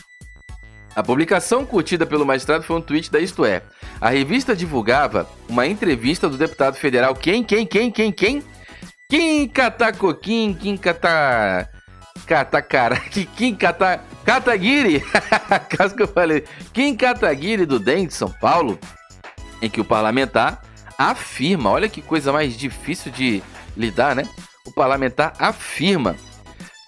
A 0.95 1.02
publicação 1.02 1.66
curtida 1.66 2.07
pelo 2.07 2.25
magistrado 2.25 2.62
foi 2.62 2.76
um 2.76 2.81
tweet 2.81 3.11
da 3.11 3.19
Isto 3.19 3.45
É. 3.45 3.64
A 4.00 4.11
revista 4.11 4.55
divulgava 4.55 5.28
uma 5.49 5.66
entrevista 5.66 6.28
do 6.28 6.38
deputado 6.38 6.76
federal 6.76 7.16
quem, 7.16 7.43
quem, 7.43 7.66
quem, 7.66 7.90
quem, 7.90 8.12
quem? 8.12 8.45
Kim 9.11 9.49
Catacoquim, 9.49 10.55
Kim 10.55 10.76
Cata... 12.27 12.63
Catacara, 12.63 13.01
Kim 13.37 13.55
Cata, 13.55 14.01
Kataguiri, 14.25 15.03
caso 15.77 15.95
que 15.95 16.03
eu 16.03 16.09
falei, 16.09 16.45
Kim 16.73 16.97
Kataguiri 16.97 17.67
do 17.67 17.79
DEM 17.79 18.07
de 18.07 18.15
São 18.15 18.31
Paulo, 18.31 18.79
em 19.61 19.69
que 19.69 19.81
o 19.81 19.85
parlamentar 19.85 20.63
afirma, 20.99 21.71
olha 21.71 21.89
que 21.89 22.01
coisa 22.03 22.33
mais 22.33 22.57
difícil 22.57 23.13
de 23.13 23.43
lidar, 23.77 24.17
né? 24.17 24.29
O 24.67 24.73
parlamentar 24.73 25.33
afirma 25.39 26.17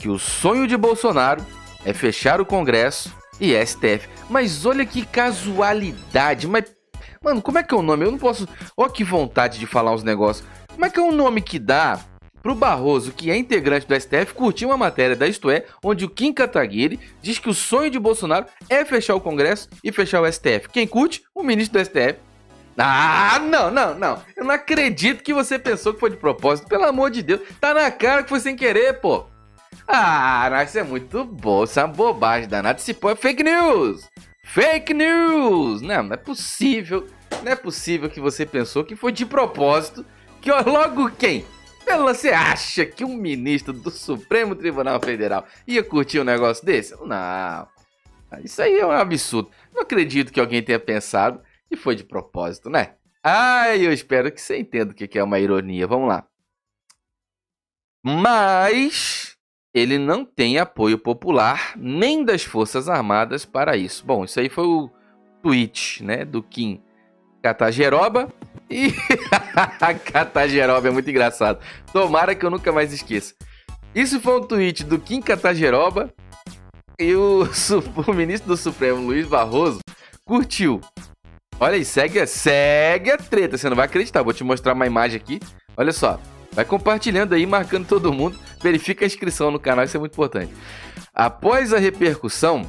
que 0.01 0.09
o 0.09 0.19
sonho 0.19 0.67
de 0.67 0.77
Bolsonaro 0.77 1.45
é 1.85 1.93
fechar 1.93 2.41
o 2.41 2.47
Congresso 2.47 3.13
e 3.41 3.55
STF. 3.55 4.09
Mas 4.29 4.65
olha 4.67 4.85
que 4.85 5.05
casualidade, 5.05 6.47
mas 6.47 6.65
mano, 7.23 7.43
como 7.43 7.59
é 7.59 7.63
que 7.63 7.75
é 7.75 7.77
o 7.77 7.83
nome? 7.83 8.05
Eu 8.05 8.11
não 8.11 8.19
posso. 8.19 8.49
Olha 8.77 8.91
que 8.91 9.05
vontade 9.05 9.59
de 9.59 9.67
falar 9.67 9.93
uns 9.93 10.03
negócios. 10.03 10.47
Como 10.73 10.85
é 10.85 10.91
que 10.91 10.99
é 10.99 11.03
o 11.03 11.13
nome 11.13 11.41
que 11.41 11.59
dá 11.59 12.01
Pro 12.49 12.55
Barroso, 12.55 13.13
que 13.13 13.31
é 13.31 13.37
integrante 13.37 13.87
do 13.87 13.95
STF, 13.95 14.33
curtiu 14.33 14.71
uma 14.71 14.77
matéria 14.79 15.15
da 15.15 15.27
Isto 15.27 15.51
É, 15.51 15.67
onde 15.85 16.07
o 16.07 16.09
Kim 16.09 16.33
Kataguiri 16.33 16.99
diz 17.21 17.39
que 17.39 17.51
o 17.51 17.53
sonho 17.53 17.91
de 17.91 17.99
Bolsonaro 17.99 18.47
é 18.71 18.87
fechar 18.87 19.15
o 19.15 19.21
Congresso 19.21 19.69
e 19.85 19.93
fechar 19.93 20.23
o 20.23 20.33
STF. 20.33 20.71
Quem 20.73 20.87
curte? 20.87 21.23
O 21.35 21.43
ministro 21.43 21.79
do 21.79 21.85
STF. 21.85 22.19
Ah, 22.79 23.39
não, 23.39 23.71
não, 23.71 23.95
não. 23.95 24.23
Eu 24.35 24.47
não 24.47 24.55
acredito 24.55 25.23
que 25.23 25.35
você 25.35 25.59
pensou 25.59 25.93
que 25.93 26.01
foi 26.01 26.09
de 26.09 26.17
propósito. 26.17 26.69
Pelo 26.69 26.87
amor 26.87 27.11
de 27.11 27.23
Deus. 27.23 27.43
Tá 27.61 27.75
na 27.75 27.91
cara 27.91 28.23
que 28.23 28.31
foi 28.31 28.41
sem 28.41 28.57
querer, 28.57 28.95
pô. 28.95 29.27
Ah, 29.87 30.49
isso 30.65 30.79
é 30.79 30.83
muito 30.83 31.27
bom. 31.27 31.65
Isso 31.65 31.79
é 31.79 31.85
uma 31.85 31.93
bobagem 31.93 32.49
danada. 32.49 32.79
Esse 32.79 32.95
pô 32.95 33.11
é 33.11 33.15
fake 33.15 33.43
news. 33.43 34.09
Fake 34.43 34.95
news! 34.95 35.83
Não, 35.83 36.03
não 36.03 36.15
é 36.15 36.17
possível. 36.17 37.07
Não 37.45 37.53
é 37.53 37.57
possível 37.57 38.09
que 38.09 38.21
você 38.21 38.47
pensou 38.47 38.85
que 38.85 38.97
foi 38.97 39.13
de 39.13 39.27
propósito. 39.27 40.03
Que 40.41 40.51
logo 40.51 41.11
quem? 41.11 41.45
Você 41.97 42.31
acha 42.31 42.87
que 42.87 43.05
um 43.05 43.17
ministro 43.17 43.73
do 43.73 43.91
Supremo 43.91 44.55
Tribunal 44.55 45.01
Federal 45.01 45.47
ia 45.67 45.83
curtir 45.83 46.21
um 46.21 46.25
negócio 46.25 46.65
desse? 46.65 46.95
Não. 47.05 47.69
Isso 48.43 48.61
aí 48.61 48.79
é 48.79 48.87
um 48.87 48.91
absurdo. 48.91 49.51
Não 49.75 49.83
acredito 49.83 50.33
que 50.33 50.41
alguém 50.41 50.63
tenha 50.63 50.79
pensado 50.79 51.43
que 51.69 51.77
foi 51.77 51.97
de 51.97 52.05
propósito, 52.05 52.69
né? 52.69 52.95
Ah, 53.23 53.77
eu 53.77 53.93
espero 53.93 54.31
que 54.31 54.41
você 54.41 54.59
entenda 54.59 54.93
o 54.93 54.95
que 54.95 55.19
é 55.19 55.23
uma 55.23 55.39
ironia. 55.39 55.87
Vamos 55.87 56.09
lá. 56.09 56.27
Mas 58.05 59.37
ele 59.75 59.99
não 59.99 60.25
tem 60.25 60.59
apoio 60.59 60.99
popular 60.99 61.75
nem 61.77 62.25
das 62.25 62.43
Forças 62.43 62.89
Armadas 62.89 63.45
para 63.45 63.77
isso. 63.77 64.05
Bom, 64.05 64.25
isso 64.25 64.41
aí 64.41 64.49
foi 64.49 64.67
o 64.67 64.91
tweet, 65.43 66.03
né, 66.03 66.25
do 66.25 66.43
Kim 66.43 66.83
Catageroba. 67.43 68.29
E 68.71 68.93
Catageroba 70.13 70.89
é 70.89 70.91
muito 70.91 71.09
engraçado. 71.09 71.59
Tomara 71.93 72.35
que 72.35 72.45
eu 72.45 72.51
nunca 72.51 72.71
mais 72.73 72.93
esqueça. 72.93 73.35
Isso 73.95 74.21
foi 74.21 74.39
um 74.39 74.43
tweet 74.43 74.85
do 74.85 74.99
Kim 74.99 75.21
Catageroba 75.21 76.13
e 76.99 77.15
o, 77.15 77.49
o 78.07 78.13
ministro 78.13 78.49
do 78.49 78.57
Supremo, 78.57 79.07
Luiz 79.07 79.27
Barroso, 79.27 79.81
curtiu. 80.25 80.81
Olha 81.61 81.75
aí, 81.75 81.85
segue, 81.85 82.25
segue 82.27 83.11
a 83.11 83.17
treta. 83.17 83.57
Você 83.57 83.69
não 83.69 83.77
vai 83.77 83.87
acreditar. 83.87 84.23
Vou 84.23 84.33
te 84.33 84.45
mostrar 84.45 84.75
uma 84.75 84.87
imagem 84.87 85.17
aqui. 85.17 85.41
Olha 85.77 85.93
só. 85.93 86.21
Vai 86.53 86.65
compartilhando 86.65 87.35
aí, 87.35 87.47
marcando 87.47 87.87
todo 87.87 88.13
mundo. 88.13 88.39
Verifica 88.63 89.05
a 89.05 89.07
inscrição 89.07 89.51
no 89.51 89.61
canal, 89.61 89.85
isso 89.85 89.97
é 89.97 90.01
muito 90.01 90.13
importante. 90.13 90.53
Após 91.15 91.73
a 91.73 91.79
repercussão, 91.79 92.69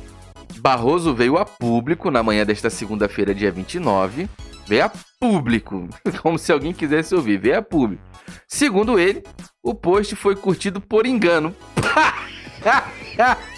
Barroso 0.58 1.14
veio 1.14 1.38
a 1.38 1.46
público 1.46 2.10
na 2.12 2.24
manhã 2.24 2.46
desta 2.46 2.70
segunda-feira, 2.70 3.34
dia 3.34 3.52
29. 3.52 4.28
Veio 4.68 4.86
a 4.86 4.92
público, 5.20 5.88
como 6.22 6.38
se 6.38 6.52
alguém 6.52 6.74
quisesse 6.74 7.16
ouvir. 7.16 7.38
Veio 7.40 7.58
a 7.58 7.62
público. 7.62 8.04
Segundo 8.48 9.00
ele, 9.00 9.24
o 9.64 9.74
post 9.74 10.16
foi 10.16 10.36
curtido 10.36 10.80
por 10.82 11.06
engano. 11.06 11.56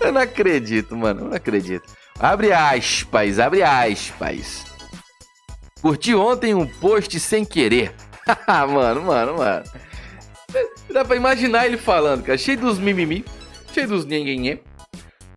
Eu 0.00 0.12
não 0.12 0.20
acredito, 0.20 0.96
mano. 0.96 1.20
Eu 1.20 1.28
não 1.28 1.36
acredito. 1.36 1.84
Abre 2.18 2.52
aspas, 2.52 3.38
abre 3.38 3.62
aspas. 3.62 4.64
Curti 5.80 6.14
ontem 6.14 6.54
um 6.54 6.66
post 6.66 7.18
sem 7.18 7.44
querer. 7.44 7.94
mano, 8.46 9.02
mano, 9.02 9.38
mano. 9.38 9.64
Dá 10.92 11.04
pra 11.04 11.16
imaginar 11.16 11.66
ele 11.66 11.76
falando, 11.76 12.24
cara. 12.24 12.36
Cheio 12.36 12.58
dos 12.58 12.78
mimimi, 12.78 13.24
cheio 13.72 13.88
dos 13.88 14.04
nhenhenhê. 14.04 14.58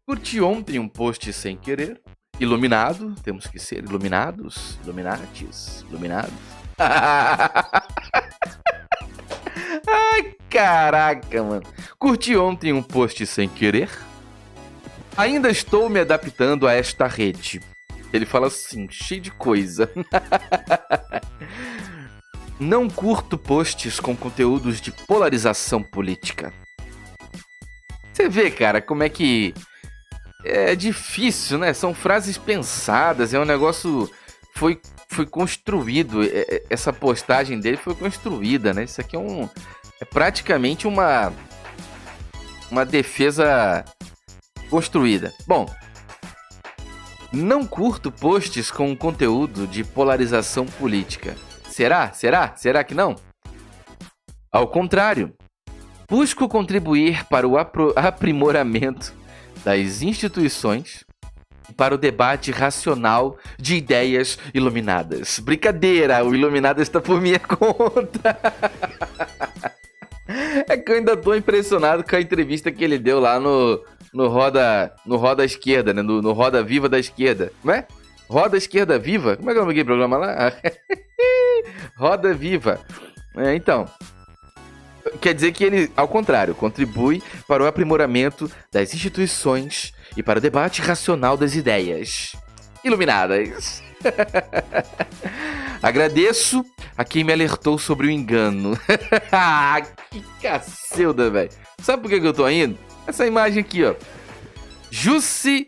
Curti 0.05 0.41
ontem 0.41 0.79
um 0.79 0.88
post 0.88 1.31
sem 1.31 1.55
querer. 1.55 2.01
Iluminado, 2.39 3.13
temos 3.24 3.45
que 3.45 3.60
ser 3.60 3.83
iluminados, 3.83 4.79
iluminatis, 4.83 5.86
iluminados. 5.88 6.33
Ai, 9.88 10.36
caraca, 10.50 11.43
mano. 11.43 11.62
Curti 12.00 12.36
ontem 12.36 12.74
um 12.74 12.81
post 12.81 13.25
sem 13.27 13.48
querer. 13.48 13.89
Ainda 15.15 15.51
estou 15.51 15.88
me 15.88 16.00
adaptando 16.00 16.67
a 16.67 16.74
esta 16.74 17.05
rede. 17.05 17.62
Ele 18.12 18.25
fala 18.25 18.48
assim, 18.48 18.88
cheio 18.89 19.22
de 19.22 19.31
coisa. 19.31 19.89
Não 22.63 22.89
curto 22.89 23.38
posts 23.38 24.00
com 24.00 24.15
conteúdos 24.15 24.79
de 24.79 24.89
polarização 24.89 25.84
política. 25.84 26.53
Você 28.13 28.29
vê, 28.29 28.50
cara, 28.50 28.82
como 28.82 29.03
é 29.03 29.10
que 29.10 29.53
é 30.46 30.74
difícil, 30.74 31.58
né? 31.58 31.74
São 31.74 31.93
frases 31.93 32.38
pensadas, 32.38 33.34
é 33.34 33.39
um 33.39 33.43
negócio 33.43 34.10
foi 34.55 34.79
foi 35.10 35.25
construído, 35.25 36.24
é, 36.24 36.27
é, 36.27 36.63
essa 36.70 36.93
postagem 36.93 37.60
dele 37.60 37.75
foi 37.75 37.93
construída, 37.96 38.74
né? 38.74 38.86
Isso 38.86 39.01
aqui 39.01 39.17
é 39.17 39.20
um 39.20 39.50
é 40.00 40.05
praticamente 40.05 40.88
uma 40.88 41.34
uma 42.72 42.86
defesa 42.86 43.84
construída. 44.70 45.34
Bom, 45.46 45.65
não 47.29 47.65
curto 47.65 48.10
posts 48.10 48.72
com 48.72 48.96
conteúdo 48.96 49.67
de 49.67 49.84
polarização 49.84 50.65
política. 50.65 51.36
Será? 51.74 52.13
Será? 52.13 52.53
Será 52.56 52.84
que 52.84 52.94
não? 52.94 53.15
Ao 54.51 54.68
contrário, 54.68 55.34
busco 56.08 56.48
contribuir 56.48 57.25
para 57.25 57.48
o 57.48 57.58
aprimoramento 57.58 59.12
das 59.65 60.03
instituições 60.03 61.03
para 61.75 61.96
o 61.96 61.98
debate 61.98 62.51
racional 62.51 63.39
de 63.58 63.75
ideias 63.75 64.38
iluminadas. 64.53 65.39
Brincadeira, 65.39 66.24
o 66.24 66.36
iluminado 66.36 66.80
está 66.80 67.01
por 67.01 67.20
minha 67.20 67.39
conta. 67.42 68.38
É 70.70 70.77
que 70.77 70.92
eu 70.92 70.98
ainda 70.98 71.18
tô 71.18 71.34
impressionado 71.34 72.03
com 72.03 72.15
a 72.15 72.22
entrevista 72.22 72.72
que 72.72 72.84
ele 72.84 73.00
deu 73.00 73.20
lá 73.20 73.39
no, 73.39 73.84
no 74.13 74.27
Roda 74.27 74.94
no 75.03 75.15
Roda 75.18 75.44
Esquerda, 75.44 75.92
né? 75.92 76.03
No, 76.03 76.22
no 76.22 76.34
Roda 76.34 76.62
Viva 76.62 76.88
da 76.88 77.00
Esquerda. 77.00 77.51
Como 77.62 77.74
é? 77.74 77.88
Roda 78.30 78.58
Esquerda 78.58 78.98
Viva? 78.98 79.36
Como 79.38 79.50
é 79.50 79.53
que 79.53 79.60
é 79.60 79.62
o 79.62 79.65
do 79.65 79.86
programa 79.86 80.18
lá? 80.18 80.53
Roda 81.96 82.34
Viva. 82.34 82.80
É, 83.36 83.56
então, 83.56 83.88
quer 85.22 85.34
dizer 85.34 85.51
que 85.51 85.63
ele, 85.63 85.92
ao 85.96 86.08
contrário, 86.08 86.56
contribui 86.56 87.22
para 87.48 87.63
o 87.63 87.68
aprimoramento 87.68 88.50
das 88.72 88.94
instituições 88.94 89.94
e 90.15 90.24
para 90.24 90.39
o 90.39 90.42
debate 90.42 90.82
racional 90.82 91.36
das 91.36 91.56
ideias 91.56 92.34
iluminadas. 92.84 93.82
Agradeço 95.82 96.65
a 96.98 97.03
quem 97.03 97.24
me 97.24 97.34
alertou 97.34 97.77
sobre 97.77 98.08
o 98.08 98.12
engano. 98.12 98.77
Que 100.12 100.24
cacilda, 100.42 101.30
velho. 101.32 101.50
Sabe 101.82 102.03
por 102.03 102.10
que 102.10 102.15
eu 102.18 102.34
tô 102.34 102.48
indo? 102.48 102.77
Essa 103.08 103.25
imagem 103.25 103.62
aqui, 103.62 103.84
ó. 103.84 103.96
Jussi 104.92 105.65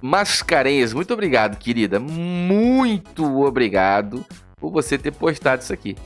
Mascarenhas, 0.00 0.92
muito 0.92 1.12
obrigado, 1.12 1.56
querida. 1.56 1.98
Muito 1.98 3.42
obrigado 3.42 4.24
por 4.60 4.70
você 4.70 4.98
ter 4.98 5.12
postado 5.12 5.62
isso 5.62 5.72
aqui. 5.72 5.96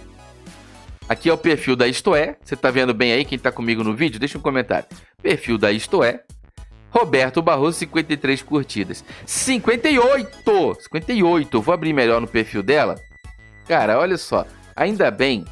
Aqui 1.08 1.28
é 1.28 1.32
o 1.32 1.38
perfil 1.38 1.74
da 1.74 1.88
Isto 1.88 2.14
É. 2.14 2.36
Você 2.44 2.54
tá 2.54 2.70
vendo 2.70 2.94
bem 2.94 3.12
aí? 3.12 3.24
Quem 3.24 3.38
tá 3.38 3.50
comigo 3.50 3.82
no 3.82 3.94
vídeo? 3.94 4.20
Deixa 4.20 4.38
um 4.38 4.40
comentário. 4.40 4.86
Perfil 5.20 5.58
da 5.58 5.72
Isto 5.72 6.04
É. 6.04 6.22
Roberto 6.90 7.42
Barroso, 7.42 7.78
53 7.78 8.42
curtidas. 8.42 9.04
58! 9.26 10.76
58! 10.80 11.60
Vou 11.60 11.74
abrir 11.74 11.92
melhor 11.92 12.20
no 12.20 12.28
perfil 12.28 12.62
dela. 12.62 12.96
Cara, 13.66 13.98
olha 13.98 14.16
só. 14.16 14.46
Ainda 14.76 15.10
bem 15.10 15.44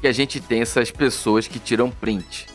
que 0.00 0.06
a 0.06 0.12
gente 0.12 0.40
tem 0.40 0.60
essas 0.60 0.90
pessoas 0.90 1.46
que 1.48 1.58
tiram 1.58 1.90
print. 1.90 2.46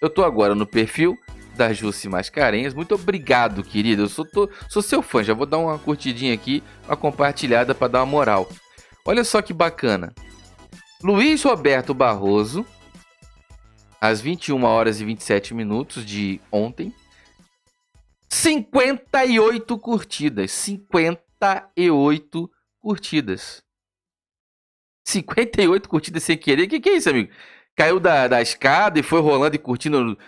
Eu 0.00 0.08
tô 0.08 0.24
agora 0.24 0.54
no 0.54 0.66
perfil 0.66 1.18
da 1.56 1.72
Jussi 1.72 2.08
Mascarenhas. 2.08 2.74
Muito 2.74 2.94
obrigado, 2.94 3.64
querido. 3.64 4.02
Eu 4.02 4.08
sou, 4.08 4.24
tô, 4.24 4.48
sou 4.68 4.82
seu 4.82 5.02
fã. 5.02 5.24
Já 5.24 5.34
vou 5.34 5.46
dar 5.46 5.58
uma 5.58 5.78
curtidinha 5.78 6.34
aqui, 6.34 6.62
uma 6.86 6.96
compartilhada 6.96 7.74
para 7.74 7.88
dar 7.88 8.00
uma 8.00 8.06
moral. 8.06 8.48
Olha 9.04 9.24
só 9.24 9.40
que 9.40 9.52
bacana. 9.52 10.12
Luiz 11.02 11.42
Roberto 11.42 11.92
Barroso, 11.94 12.66
às 14.00 14.20
21 14.20 14.64
horas 14.64 15.00
e 15.00 15.04
27 15.04 15.54
minutos 15.54 16.04
de 16.04 16.40
ontem. 16.50 16.94
58 18.28 19.78
curtidas. 19.78 20.50
58 20.52 22.50
curtidas. 22.80 23.62
58 25.06 25.88
curtidas 25.88 26.22
sem 26.22 26.36
querer. 26.36 26.64
O 26.64 26.68
que, 26.68 26.80
que 26.80 26.88
é 26.88 26.96
isso, 26.96 27.08
amigo? 27.08 27.32
Caiu 27.76 28.00
da, 28.00 28.26
da 28.26 28.42
escada 28.42 28.98
e 28.98 29.02
foi 29.02 29.20
rolando 29.20 29.54
e 29.54 29.58
curtindo 29.58 30.18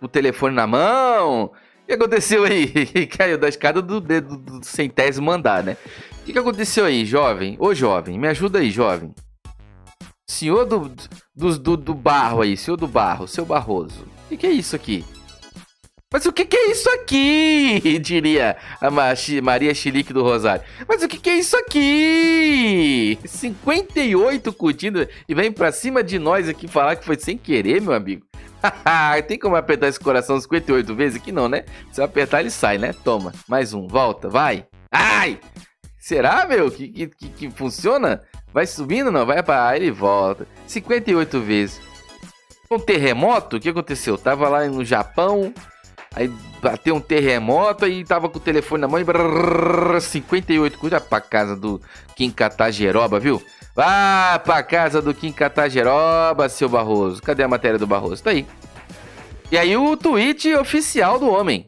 o 0.00 0.08
telefone 0.08 0.54
na 0.54 0.66
mão. 0.66 1.44
O 1.44 1.86
que 1.86 1.92
aconteceu 1.92 2.44
aí? 2.44 2.66
Caiu 3.08 3.38
da 3.38 3.48
escada 3.48 3.82
do, 3.82 4.00
do, 4.00 4.20
do 4.20 4.64
centésimo 4.64 5.30
andar, 5.30 5.62
né? 5.62 5.76
O 6.20 6.24
que, 6.24 6.32
que 6.32 6.38
aconteceu 6.38 6.86
aí, 6.86 7.04
jovem? 7.04 7.56
Ô, 7.58 7.74
jovem, 7.74 8.18
me 8.18 8.28
ajuda 8.28 8.58
aí, 8.58 8.70
jovem. 8.70 9.14
Senhor 10.26 10.64
do, 10.64 10.90
do, 11.36 11.58
do, 11.58 11.76
do 11.76 11.94
barro 11.94 12.40
aí, 12.40 12.56
senhor 12.56 12.76
do 12.76 12.88
barro, 12.88 13.28
seu 13.28 13.44
Barroso. 13.44 14.06
O 14.24 14.28
que, 14.30 14.38
que 14.38 14.46
é 14.46 14.50
isso 14.50 14.74
aqui? 14.74 15.04
Mas 16.14 16.24
o 16.26 16.32
que, 16.32 16.44
que 16.44 16.56
é 16.56 16.70
isso 16.70 16.88
aqui? 16.90 17.98
Diria 17.98 18.56
a 18.80 18.88
Maria 19.42 19.74
Chilique 19.74 20.12
do 20.12 20.22
Rosário. 20.22 20.64
Mas 20.86 21.02
o 21.02 21.08
que, 21.08 21.18
que 21.18 21.28
é 21.28 21.38
isso 21.38 21.56
aqui? 21.56 23.18
58 23.24 24.52
curtindo 24.52 25.08
e 25.28 25.34
vem 25.34 25.50
pra 25.50 25.72
cima 25.72 26.04
de 26.04 26.18
nós 26.20 26.48
aqui 26.48 26.68
falar 26.68 26.94
que 26.94 27.04
foi 27.04 27.18
sem 27.18 27.36
querer, 27.36 27.82
meu 27.82 27.92
amigo. 27.92 28.24
Tem 29.26 29.38
como 29.38 29.56
apertar 29.56 29.88
esse 29.88 30.00
coração 30.00 30.40
58 30.40 30.94
vezes 30.94 31.20
aqui? 31.20 31.32
Não, 31.32 31.48
né? 31.48 31.64
Se 31.92 32.00
eu 32.00 32.04
apertar, 32.04 32.40
ele 32.40 32.50
sai, 32.50 32.78
né? 32.78 32.92
Toma, 33.04 33.32
mais 33.48 33.72
um, 33.72 33.86
volta, 33.86 34.28
vai. 34.28 34.66
Ai! 34.90 35.40
Será, 35.98 36.46
meu? 36.46 36.70
Que, 36.70 37.08
que, 37.08 37.28
que 37.28 37.50
funciona? 37.50 38.22
Vai 38.52 38.66
subindo, 38.66 39.10
não? 39.10 39.24
Vai 39.24 39.42
para 39.42 39.76
ele 39.76 39.90
volta. 39.90 40.46
58 40.66 41.40
vezes. 41.40 41.80
Um 42.70 42.78
terremoto? 42.78 43.56
O 43.56 43.60
que 43.60 43.68
aconteceu? 43.68 44.18
Tava 44.18 44.48
lá 44.48 44.66
no 44.66 44.84
Japão, 44.84 45.52
aí 46.14 46.32
bateu 46.62 46.94
um 46.94 47.00
terremoto, 47.00 47.84
aí 47.84 48.04
tava 48.04 48.28
com 48.28 48.38
o 48.38 48.40
telefone 48.40 48.80
na 48.80 48.88
mão 48.88 48.98
e 48.98 49.04
brrr, 49.04 50.00
58 50.00 50.78
cuida 50.78 51.00
pra 51.00 51.20
casa 51.20 51.54
do 51.54 51.80
Kim 52.16 52.30
Katajeroba, 52.30 53.20
viu? 53.20 53.42
Vá 53.74 54.38
pra 54.38 54.62
casa 54.62 55.02
do 55.02 55.12
Kim 55.12 55.32
Katajeroba, 55.32 56.48
seu 56.48 56.68
Barroso. 56.68 57.20
Cadê 57.20 57.42
a 57.42 57.48
matéria 57.48 57.78
do 57.78 57.86
Barroso? 57.86 58.22
Tá 58.22 58.30
aí. 58.30 58.46
E 59.50 59.58
aí 59.58 59.76
o 59.76 59.96
tweet 59.96 60.54
oficial 60.54 61.18
do 61.18 61.28
homem. 61.28 61.66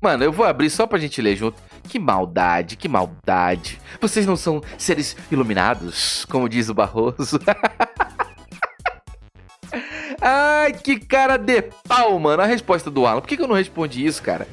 Mano, 0.00 0.24
eu 0.24 0.32
vou 0.32 0.44
abrir 0.44 0.68
só 0.68 0.86
pra 0.86 0.98
gente 0.98 1.22
ler 1.22 1.36
junto. 1.36 1.56
Que 1.88 1.98
maldade, 1.98 2.76
que 2.76 2.88
maldade. 2.88 3.80
Vocês 4.00 4.26
não 4.26 4.36
são 4.36 4.62
seres 4.76 5.16
iluminados, 5.30 6.24
como 6.26 6.48
diz 6.48 6.68
o 6.68 6.74
Barroso. 6.74 7.38
Ai, 10.20 10.72
que 10.72 10.98
cara 10.98 11.36
de 11.36 11.62
pau, 11.86 12.18
mano. 12.18 12.42
A 12.42 12.46
resposta 12.46 12.90
do 12.90 13.06
Alan. 13.06 13.20
Por 13.20 13.28
que, 13.28 13.36
que 13.36 13.42
eu 13.42 13.48
não 13.48 13.56
respondi 13.56 14.04
isso, 14.04 14.22
cara? 14.22 14.46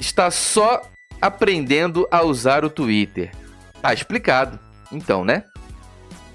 Está 0.00 0.30
só 0.30 0.82
aprendendo 1.20 2.08
a 2.10 2.22
usar 2.22 2.64
o 2.64 2.70
Twitter. 2.70 3.32
Tá 3.82 3.92
explicado. 3.92 4.58
Então, 4.90 5.24
né? 5.24 5.44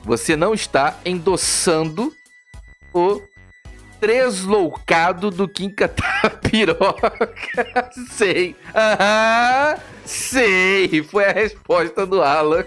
Você 0.03 0.35
não 0.35 0.53
está 0.53 1.00
endossando 1.03 2.13
o 2.93 3.21
tresloucado 4.00 5.31
do 5.31 5.47
Kim 5.47 5.74
Piroca. 6.50 7.12
sei. 8.12 8.55
Aham, 8.74 9.77
sei. 10.05 11.03
Foi 11.03 11.25
a 11.25 11.31
resposta 11.31 12.05
do 12.05 12.21
Alan. 12.21 12.63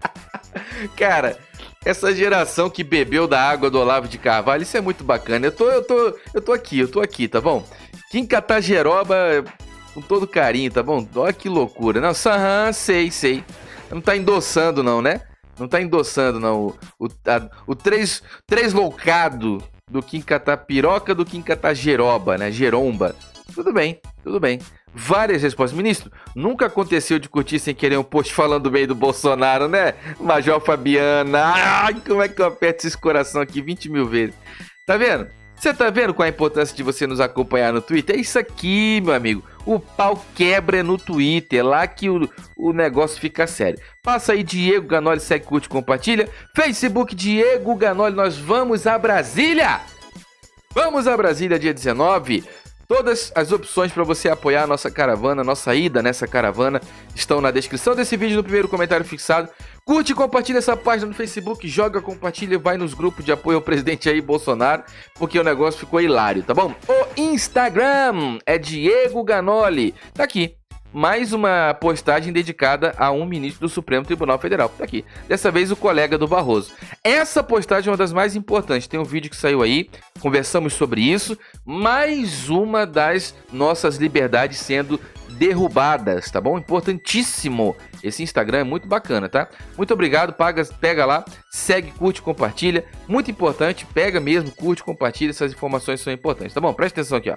Cara, 0.96 1.38
essa 1.84 2.14
geração 2.14 2.68
que 2.68 2.84
bebeu 2.84 3.26
da 3.26 3.40
água 3.40 3.70
do 3.70 3.78
Olavo 3.78 4.06
de 4.06 4.18
Carvalho, 4.18 4.62
isso 4.62 4.76
é 4.76 4.80
muito 4.80 5.02
bacana. 5.02 5.46
Eu 5.46 5.52
tô, 5.52 5.70
eu 5.70 5.82
tô, 5.82 6.18
eu 6.34 6.42
tô 6.42 6.52
aqui, 6.52 6.78
eu 6.78 6.88
tô 6.88 7.00
aqui, 7.00 7.26
tá 7.26 7.40
bom? 7.40 7.64
Kim 8.10 8.26
Catageroba, 8.26 9.44
com 9.94 10.02
todo 10.02 10.26
carinho, 10.26 10.70
tá 10.70 10.82
bom? 10.82 11.06
Olha 11.14 11.32
que 11.32 11.48
loucura. 11.48 12.00
Não, 12.00 12.10
aham, 12.10 12.72
sei, 12.72 13.10
sei. 13.10 13.44
Não 13.90 14.00
tá 14.00 14.16
endossando, 14.16 14.82
não, 14.82 15.00
né? 15.00 15.22
Não 15.58 15.66
tá 15.66 15.80
endossando, 15.80 16.38
não. 16.38 16.74
O, 16.98 17.06
a, 17.26 17.50
o 17.66 17.74
três, 17.74 18.22
três 18.46 18.72
loucado 18.72 19.62
do 19.90 20.02
Kim 20.02 20.22
Piroca 20.66 21.14
do 21.14 21.24
Kim 21.24 21.42
Jeroba, 21.74 22.38
né? 22.38 22.50
Geromba. 22.52 23.16
Tudo 23.54 23.72
bem, 23.72 24.00
tudo 24.22 24.38
bem. 24.38 24.60
Várias 24.94 25.42
respostas. 25.42 25.76
Ministro, 25.76 26.10
nunca 26.34 26.66
aconteceu 26.66 27.18
de 27.18 27.28
curtir 27.28 27.58
sem 27.58 27.74
querer 27.74 27.98
um 27.98 28.04
post 28.04 28.34
falando 28.34 28.70
bem 28.70 28.86
do 28.86 28.94
Bolsonaro, 28.94 29.68
né? 29.68 29.94
Major 30.18 30.60
Fabiana. 30.60 31.52
Ai, 31.54 31.94
como 32.06 32.22
é 32.22 32.28
que 32.28 32.40
eu 32.40 32.46
aperto 32.46 32.86
esse 32.86 32.98
coração 32.98 33.40
aqui 33.40 33.62
20 33.62 33.88
mil 33.88 34.06
vezes? 34.06 34.34
Tá 34.86 34.96
vendo? 34.96 35.28
Você 35.60 35.74
tá 35.74 35.90
vendo 35.90 36.14
qual 36.14 36.24
é 36.24 36.30
a 36.30 36.32
importância 36.32 36.74
de 36.74 36.82
você 36.82 37.06
nos 37.06 37.20
acompanhar 37.20 37.70
no 37.70 37.82
Twitter? 37.82 38.16
É 38.16 38.18
isso 38.18 38.38
aqui, 38.38 38.98
meu 39.04 39.12
amigo. 39.12 39.44
O 39.66 39.78
pau 39.78 40.24
quebra 40.34 40.82
no 40.82 40.96
Twitter, 40.96 41.62
lá 41.62 41.86
que 41.86 42.08
o, 42.08 42.26
o 42.56 42.72
negócio 42.72 43.20
fica 43.20 43.46
sério. 43.46 43.78
Passa 44.02 44.32
aí, 44.32 44.42
Diego 44.42 44.86
Ganoli, 44.86 45.20
segue, 45.20 45.44
curte, 45.44 45.68
compartilha. 45.68 46.30
Facebook 46.56 47.14
Diego 47.14 47.74
Ganoli, 47.74 48.16
nós 48.16 48.38
vamos 48.38 48.86
a 48.86 48.98
Brasília! 48.98 49.82
Vamos 50.72 51.06
a 51.06 51.14
Brasília, 51.14 51.58
dia 51.58 51.74
19. 51.74 52.42
Todas 52.90 53.30
as 53.36 53.52
opções 53.52 53.92
para 53.92 54.02
você 54.02 54.28
apoiar 54.28 54.64
a 54.64 54.66
nossa 54.66 54.90
caravana, 54.90 55.44
nossa 55.44 55.72
ida 55.76 56.02
nessa 56.02 56.26
caravana, 56.26 56.80
estão 57.14 57.40
na 57.40 57.52
descrição 57.52 57.94
desse 57.94 58.16
vídeo, 58.16 58.38
no 58.38 58.42
primeiro 58.42 58.66
comentário 58.66 59.06
fixado. 59.06 59.48
Curte 59.84 60.10
e 60.10 60.14
compartilha 60.14 60.58
essa 60.58 60.76
página 60.76 61.06
no 61.06 61.14
Facebook, 61.14 61.68
joga, 61.68 62.02
compartilha, 62.02 62.58
vai 62.58 62.76
nos 62.76 62.92
grupos 62.92 63.24
de 63.24 63.30
apoio 63.30 63.58
ao 63.58 63.62
presidente 63.62 64.08
aí, 64.08 64.20
Bolsonaro, 64.20 64.82
porque 65.14 65.38
o 65.38 65.44
negócio 65.44 65.78
ficou 65.78 66.00
hilário, 66.00 66.42
tá 66.42 66.52
bom? 66.52 66.74
O 66.88 67.20
Instagram 67.20 68.40
é 68.44 68.58
Diego 68.58 69.22
Ganoli. 69.22 69.94
Tá 70.12 70.24
aqui, 70.24 70.56
mais 70.92 71.32
uma 71.32 71.74
postagem 71.74 72.32
dedicada 72.32 72.94
a 72.96 73.10
um 73.10 73.24
ministro 73.24 73.60
do 73.60 73.68
Supremo 73.68 74.04
Tribunal 74.04 74.38
Federal. 74.38 74.68
Tá 74.68 74.84
aqui. 74.84 75.04
Dessa 75.28 75.50
vez 75.50 75.70
o 75.70 75.76
colega 75.76 76.18
do 76.18 76.26
Barroso. 76.26 76.72
Essa 77.02 77.42
postagem 77.42 77.88
é 77.88 77.90
uma 77.90 77.96
das 77.96 78.12
mais 78.12 78.34
importantes. 78.36 78.88
Tem 78.88 78.98
um 78.98 79.04
vídeo 79.04 79.30
que 79.30 79.36
saiu 79.36 79.62
aí, 79.62 79.88
conversamos 80.20 80.72
sobre 80.72 81.00
isso. 81.00 81.38
Mais 81.64 82.48
uma 82.48 82.86
das 82.86 83.34
nossas 83.52 83.96
liberdades 83.96 84.58
sendo 84.58 85.00
derrubadas, 85.30 86.30
tá 86.30 86.40
bom? 86.40 86.58
Importantíssimo. 86.58 87.76
Esse 88.02 88.22
Instagram 88.22 88.58
é 88.58 88.64
muito 88.64 88.86
bacana, 88.86 89.28
tá? 89.28 89.48
Muito 89.76 89.94
obrigado, 89.94 90.32
paga, 90.32 90.64
pega 90.80 91.06
lá, 91.06 91.24
segue, 91.50 91.90
curte, 91.92 92.20
compartilha. 92.20 92.84
Muito 93.08 93.30
importante, 93.30 93.86
pega 93.86 94.20
mesmo, 94.20 94.50
curte, 94.50 94.82
compartilha, 94.82 95.30
essas 95.30 95.52
informações 95.52 96.00
são 96.00 96.12
importantes, 96.12 96.52
tá 96.52 96.60
bom? 96.60 96.74
Presta 96.74 97.00
atenção 97.00 97.18
aqui, 97.18 97.30
ó. 97.30 97.36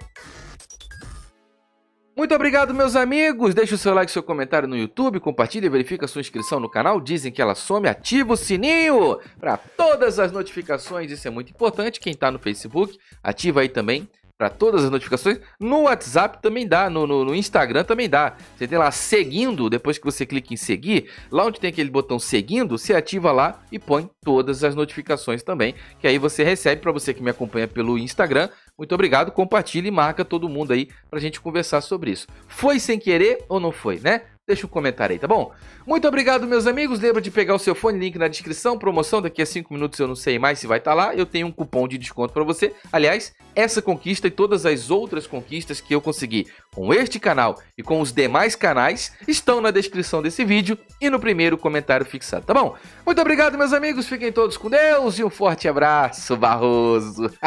Muito 2.16 2.36
obrigado, 2.36 2.76
meus 2.76 2.96
amigos. 2.96 3.56
Deixe 3.56 3.74
o 3.74 3.78
seu 3.78 3.92
like, 3.92 4.12
seu 4.12 4.22
comentário 4.22 4.68
no 4.68 4.78
YouTube, 4.78 5.20
compartilhe 5.20 5.68
e 5.68 6.00
a 6.00 6.08
sua 6.08 6.22
inscrição 6.22 6.60
no 6.60 6.70
canal. 6.70 7.02
Dizem 7.02 7.32
que 7.32 7.42
ela 7.42 7.56
some, 7.56 7.90
ativa 7.90 8.34
o 8.34 8.38
sininho 8.38 9.20
para 9.40 9.58
todas 9.58 10.20
as 10.20 10.32
notificações. 10.32 11.10
Isso 11.10 11.28
é 11.28 11.32
muito 11.32 11.50
importante. 11.50 12.00
Quem 12.00 12.14
está 12.14 12.30
no 12.30 12.38
Facebook, 12.38 13.00
ativa 13.24 13.62
aí 13.62 13.70
também 13.70 14.08
para 14.38 14.50
todas 14.50 14.84
as 14.84 14.92
notificações. 14.92 15.40
No 15.60 15.84
WhatsApp 15.84 16.42
também 16.42 16.68
dá, 16.68 16.90
no, 16.90 17.08
no, 17.08 17.24
no, 17.24 17.36
Instagram 17.36 17.84
também 17.84 18.10
dá. 18.10 18.36
Você 18.58 18.68
tem 18.68 18.78
lá 18.78 18.92
seguindo, 18.92 19.70
depois 19.70 19.98
que 19.98 20.04
você 20.04 20.26
clica 20.26 20.54
em 20.54 20.58
seguir, 20.58 21.10
lá 21.32 21.46
onde 21.46 21.60
tem 21.60 21.70
aquele 21.70 21.90
botão 21.90 22.20
seguindo, 22.20 22.78
você 22.78 22.94
ativa 22.94 23.32
lá 23.32 23.62
e 23.72 23.80
põe 23.80 24.10
todas 24.22 24.64
as 24.64 24.76
notificações 24.76 25.44
também, 25.44 25.76
que 26.00 26.08
aí 26.08 26.18
você 26.18 26.44
recebe 26.44 26.82
para 26.82 26.92
você 26.92 27.14
que 27.14 27.24
me 27.24 27.30
acompanha 27.30 27.68
pelo 27.68 27.98
Instagram. 27.98 28.50
Muito 28.78 28.94
obrigado, 28.96 29.32
compartilhe 29.32 29.88
e 29.88 29.92
marca 29.92 30.26
todo 30.26 30.50
mundo 30.50 30.74
aí 30.74 30.90
pra 31.10 31.20
gente 31.20 31.40
conversar 31.40 31.82
sobre 31.82 32.12
isso. 32.12 32.28
Foi 32.48 32.80
sem 32.80 32.98
querer 32.98 33.46
ou 33.48 33.60
não 33.60 33.72
foi, 33.72 34.00
né? 34.00 34.24
Deixa 34.46 34.66
um 34.66 34.70
comentário 34.70 35.14
aí, 35.14 35.20
tá 35.20 35.26
bom? 35.26 35.54
Muito 35.88 36.06
obrigado, 36.06 36.46
meus 36.46 36.68
amigos. 36.68 37.00
Lembra 37.00 37.22
de 37.22 37.32
pegar 37.32 37.56
o 37.56 37.60
seu 37.60 37.74
fone, 37.74 37.98
link 37.98 38.18
na 38.18 38.28
descrição. 38.28 38.78
Promoção 38.78 39.22
daqui 39.22 39.42
a 39.42 39.46
5 39.46 39.74
minutos 39.74 39.98
eu 39.98 40.08
não 40.08 40.18
sei 40.18 40.38
mais 40.38 40.60
se 40.60 40.68
vai 40.68 40.80
estar 40.80 40.92
tá 40.92 40.96
lá. 40.96 41.16
Eu 41.16 41.26
tenho 41.26 41.48
um 41.48 41.52
cupom 41.52 41.88
de 41.88 41.98
desconto 41.98 42.34
para 42.34 42.44
você. 42.44 42.74
Aliás, 42.92 43.34
essa 43.56 43.82
conquista 43.82 44.28
e 44.28 44.32
todas 44.32 44.66
as 44.66 44.92
outras 44.92 45.26
conquistas 45.26 45.80
que 45.80 45.96
eu 45.96 46.02
consegui 46.02 46.46
com 46.76 46.94
este 46.94 47.22
canal 47.22 47.58
e 47.78 47.84
com 47.84 48.02
os 48.02 48.12
demais 48.12 48.54
canais 48.54 49.14
estão 49.26 49.62
na 49.62 49.72
descrição 49.72 50.22
desse 50.22 50.44
vídeo 50.44 50.78
e 51.00 51.10
no 51.10 51.22
primeiro 51.22 51.58
comentário 51.58 52.06
fixado, 52.06 52.46
tá 52.46 52.54
bom? 52.54 52.76
Muito 53.06 53.22
obrigado, 53.22 53.58
meus 53.58 53.72
amigos. 53.72 54.10
Fiquem 54.10 54.34
todos 54.34 54.58
com 54.58 54.70
Deus 54.70 55.20
e 55.20 55.24
um 55.24 55.30
forte 55.30 55.70
abraço, 55.70 56.36
Barroso. 56.36 57.32